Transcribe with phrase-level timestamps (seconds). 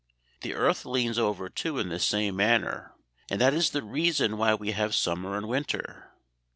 [0.41, 2.95] The earth leans over too in this same manner;
[3.29, 6.09] and that is the reason why we have summer and winter.